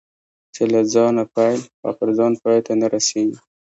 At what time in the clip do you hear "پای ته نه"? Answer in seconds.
2.43-2.87